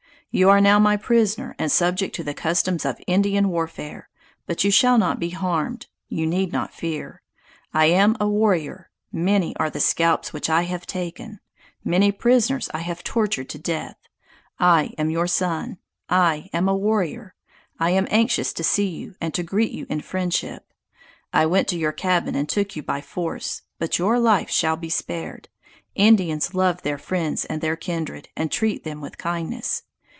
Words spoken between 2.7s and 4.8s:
of Indian warfare: but you